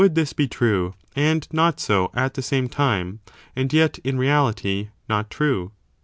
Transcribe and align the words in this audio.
[bOOK 0.01 0.09
IIL 0.09 0.15
this 0.15 0.33
be 0.33 0.47
true 0.47 0.95
and 1.15 1.47
not 1.51 1.79
so 1.79 2.09
at 2.15 2.33
the 2.33 2.41
same 2.41 2.67
time, 2.67 3.19
and 3.55 3.71
yet, 3.71 3.99
in 3.99 4.17
reality, 4.17 4.89
not 5.07 5.29
true? 5.29 5.73